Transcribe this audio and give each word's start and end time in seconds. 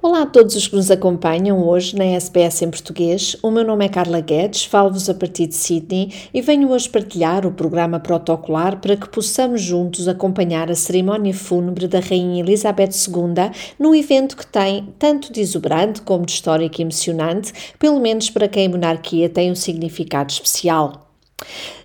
Olá 0.00 0.22
a 0.22 0.26
todos 0.26 0.54
os 0.54 0.68
que 0.68 0.76
nos 0.76 0.92
acompanham 0.92 1.66
hoje 1.66 1.96
na 1.96 2.04
SBS 2.04 2.62
em 2.62 2.70
português. 2.70 3.36
O 3.42 3.50
meu 3.50 3.64
nome 3.64 3.84
é 3.84 3.88
Carla 3.88 4.20
Guedes, 4.20 4.64
falo-vos 4.64 5.10
a 5.10 5.14
partir 5.14 5.48
de 5.48 5.56
Sydney 5.56 6.12
e 6.32 6.40
venho 6.40 6.70
hoje 6.70 6.88
partilhar 6.88 7.44
o 7.44 7.50
programa 7.50 7.98
protocolar 7.98 8.80
para 8.80 8.96
que 8.96 9.08
possamos 9.08 9.60
juntos 9.60 10.06
acompanhar 10.06 10.70
a 10.70 10.74
cerimónia 10.76 11.34
fúnebre 11.34 11.88
da 11.88 11.98
Rainha 11.98 12.44
Elizabeth 12.44 12.90
II 13.08 13.50
num 13.76 13.92
evento 13.92 14.36
que 14.36 14.46
tem 14.46 14.94
tanto 15.00 15.32
de 15.32 15.40
exuberante 15.40 16.00
como 16.02 16.24
de 16.24 16.30
histórico 16.30 16.80
e 16.80 16.82
emocionante, 16.82 17.52
pelo 17.76 17.98
menos 17.98 18.30
para 18.30 18.46
quem 18.46 18.66
a 18.66 18.70
monarquia 18.70 19.28
tem 19.28 19.50
um 19.50 19.56
significado 19.56 20.30
especial. 20.30 21.07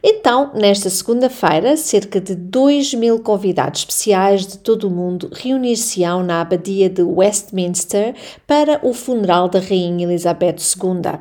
Então, 0.03 0.51
nesta 0.53 0.89
segunda-feira, 0.89 1.77
cerca 1.77 2.19
de 2.19 2.35
2 2.35 2.93
mil 2.95 3.19
convidados 3.19 3.81
especiais 3.81 4.45
de 4.45 4.57
todo 4.57 4.87
o 4.87 4.91
mundo 4.91 5.29
reunir-se-ão 5.33 6.23
na 6.23 6.41
Abadia 6.41 6.89
de 6.89 7.01
Westminster 7.01 8.13
para 8.45 8.79
o 8.83 8.93
funeral 8.93 9.47
da 9.47 9.59
Rainha 9.59 10.05
Elizabeth 10.05 10.57
II. 10.57 11.19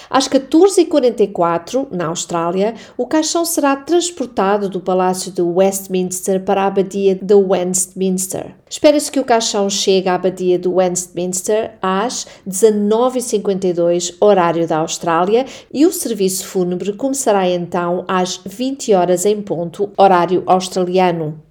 Às 0.09 0.29
14h44, 0.29 1.89
na 1.91 2.07
Austrália, 2.07 2.75
o 2.97 3.07
caixão 3.07 3.45
será 3.45 3.77
transportado 3.77 4.69
do 4.69 4.81
Palácio 4.81 5.33
de 5.33 5.43
Westminster 5.43 6.45
para 6.45 6.63
a 6.63 6.67
Abadia 6.67 7.15
de 7.15 7.35
Westminster. 7.35 8.55
Espera-se 8.69 9.11
que 9.11 9.21
o 9.21 9.25
caixão 9.25 9.71
chegue 9.71 10.09
à 10.09 10.15
Abadia 10.15 10.59
de 10.59 10.69
Westminster 10.69 11.75
às 11.81 12.27
19h52, 12.49 14.15
horário 14.21 14.67
da 14.67 14.79
Austrália, 14.79 15.47
e 15.73 15.87
o 15.87 15.93
serviço 15.93 16.47
fúnebre 16.47 16.93
começará 16.93 17.49
então 17.49 18.05
às 18.09 18.41
20 18.45 18.93
horas 18.95 19.25
em 19.25 19.41
ponto, 19.41 19.91
horário 19.97 20.43
australiano. 20.47 21.46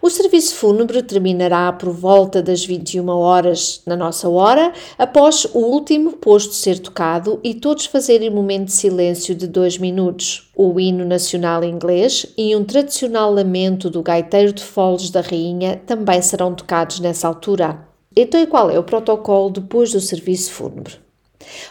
O 0.00 0.10
serviço 0.10 0.54
fúnebre 0.54 1.02
terminará 1.02 1.72
por 1.72 1.90
volta 1.90 2.42
das 2.42 2.64
21 2.64 3.08
horas 3.08 3.82
na 3.86 3.96
nossa 3.96 4.28
hora, 4.28 4.72
após 4.98 5.46
o 5.52 5.58
último 5.58 6.12
posto 6.12 6.54
ser 6.54 6.78
tocado 6.78 7.40
e 7.42 7.54
todos 7.54 7.86
fazerem 7.86 8.30
um 8.30 8.34
momento 8.34 8.66
de 8.66 8.72
silêncio 8.72 9.34
de 9.34 9.46
dois 9.46 9.78
minutos. 9.78 10.50
O 10.54 10.78
hino 10.78 11.04
nacional 11.04 11.64
inglês 11.64 12.26
e 12.36 12.54
um 12.54 12.64
tradicional 12.64 13.32
lamento 13.32 13.90
do 13.90 14.02
gaiteiro 14.02 14.52
de 14.52 14.62
foles 14.62 15.10
da 15.10 15.20
rainha 15.20 15.80
também 15.86 16.20
serão 16.22 16.54
tocados 16.54 17.00
nessa 17.00 17.28
altura. 17.28 17.86
Então, 18.14 18.40
e 18.40 18.46
qual 18.46 18.70
é 18.70 18.78
o 18.78 18.84
protocolo 18.84 19.50
depois 19.50 19.92
do 19.92 20.00
serviço 20.00 20.50
fúnebre? 20.52 21.05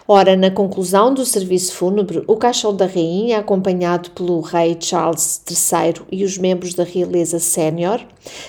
Ora, 0.08 0.36
na 0.36 0.52
conclusão 0.52 1.14
do 1.14 1.26
serviço 1.26 1.74
fúnebre, 1.74 2.24
o 2.28 2.38
caixão 2.38 2.76
da 2.76 2.86
rainha, 2.86 3.40
acompanhado 3.40 4.12
pelo 4.12 4.42
rei 4.42 4.78
Charles 4.80 5.42
III 5.50 6.06
e 6.12 6.24
os 6.24 6.38
membros 6.38 6.74
da 6.74 6.84
realeza 6.84 7.40
sénior, 7.40 8.00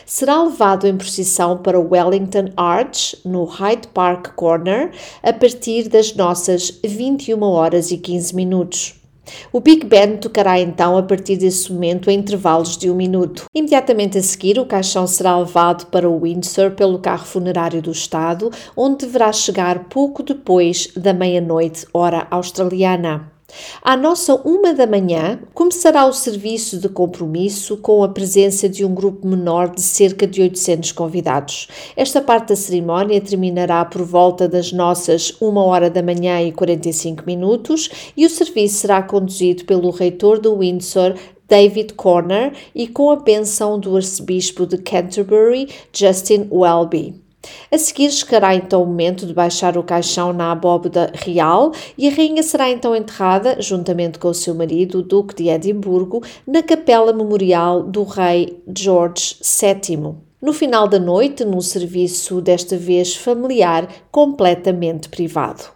será 0.05 0.43
levado 0.43 0.87
em 0.87 0.97
procissão 0.97 1.57
para 1.59 1.79
o 1.79 1.89
Wellington 1.91 2.51
Arch, 2.57 3.17
no 3.25 3.45
Hyde 3.45 3.89
Park 3.89 4.35
Corner, 4.35 4.91
a 5.23 5.33
partir 5.33 5.89
das 5.89 6.15
nossas 6.15 6.79
21 6.85 7.43
horas 7.43 7.91
e 7.91 7.99
15 7.99 8.35
minutos. 8.35 9.06
O 9.53 9.61
Big 9.61 9.87
Band 9.87 10.19
tocará 10.19 10.59
então 10.61 10.97
a 10.97 11.03
partir 11.03 11.37
desse 11.37 11.73
momento 11.73 12.11
em 12.11 12.19
intervalos 12.19 12.77
de 12.77 12.91
um 12.91 12.95
minuto. 12.95 13.45
Imediatamente 13.55 14.19
a 14.19 14.23
seguir, 14.23 14.59
o 14.59 14.67
caixão 14.67 15.07
será 15.07 15.39
levado 15.39 15.87
para 15.87 16.09
o 16.09 16.21
Windsor 16.21 16.73
pelo 16.73 16.99
carro 16.99 17.27
funerário 17.27 17.83
do 17.83 17.91
Estado, 17.91 18.51
onde 18.77 19.07
deverá 19.07 19.33
chegar 19.33 19.85
pouco 19.89 20.23
depois 20.23 20.89
da 20.97 21.13
meia-noite, 21.13 21.87
hora 21.93 22.27
australiana. 22.31 23.36
À 23.83 23.97
nossa 23.97 24.35
uma 24.45 24.73
da 24.75 24.87
manhã, 24.87 25.39
começará 25.55 26.07
o 26.07 26.13
serviço 26.13 26.79
de 26.79 26.89
compromisso 26.89 27.77
com 27.77 28.03
a 28.03 28.09
presença 28.09 28.69
de 28.69 28.85
um 28.85 28.95
grupo 28.95 29.27
menor 29.27 29.71
de 29.71 29.83
cerca 29.83 30.27
de 30.27 30.43
800 30.43 30.93
convidados. 30.93 31.69
Esta 31.97 32.21
parte 32.21 32.49
da 32.49 32.57
cerimónia 32.57 33.21
terminará 33.21 33.85
por 33.85 34.03
volta 34.03 34.49
das 34.49 34.73
nossas 34.73 35.37
uma 35.41 35.63
hora 35.65 35.91
da 35.91 36.03
manhã 36.03 36.43
e 36.43 36.53
45 36.53 37.25
minutos 37.27 37.91
e 38.17 38.27
o 38.27 38.31
serviço 38.31 38.77
será 38.77 39.03
conduzido 39.03 39.65
pelo 39.65 39.91
reitor 39.91 40.39
do 40.39 40.59
Windsor, 40.59 41.15
David 41.49 41.95
Corner, 41.95 42.53
e 42.75 42.89
com 42.89 43.11
a 43.11 43.17
benção 43.17 43.79
do 43.79 43.97
arcebispo 43.97 44.67
de 44.67 44.79
Canterbury, 44.79 45.69
Justin 45.93 46.49
Welby. 46.51 47.26
A 47.71 47.79
seguir 47.79 48.11
chegará 48.11 48.55
então 48.55 48.83
o 48.83 48.87
momento 48.87 49.27
de 49.27 49.35
baixar 49.35 49.77
o 49.77 49.83
caixão 49.83 50.33
na 50.33 50.53
abóbada 50.53 51.13
real 51.15 51.73
e 51.97 52.09
a 52.09 52.13
rainha 52.13 52.43
será 52.43 52.71
então 52.71 52.95
enterrada, 52.95 53.61
juntamente 53.61 54.19
com 54.19 54.29
o 54.29 54.35
seu 54.35 54.55
marido, 54.55 54.99
o 54.99 55.03
Duque 55.03 55.35
de 55.35 55.49
Edimburgo, 55.49 56.23
na 56.47 56.63
capela 56.63 57.13
memorial 57.13 57.83
do 57.83 58.03
rei 58.05 58.63
George 58.77 59.37
VII. 59.43 60.15
No 60.41 60.53
final 60.53 60.87
da 60.87 60.99
noite, 60.99 61.45
num 61.45 61.61
serviço 61.61 62.41
desta 62.41 62.77
vez 62.77 63.17
familiar, 63.17 63.89
completamente 64.11 65.09
privado. 65.09 65.76